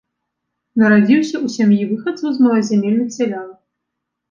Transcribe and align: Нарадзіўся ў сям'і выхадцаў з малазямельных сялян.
Нарадзіўся 0.83 1.33
ў 1.33 1.47
сям'і 1.57 1.87
выхадцаў 1.91 2.29
з 2.39 2.47
малазямельных 2.49 3.09
сялян. 3.19 3.47